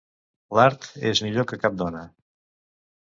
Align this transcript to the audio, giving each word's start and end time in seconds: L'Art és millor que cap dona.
L'Art 0.59 0.87
és 1.09 1.21
millor 1.25 1.47
que 1.51 1.59
cap 1.65 1.75
dona. 1.83 2.01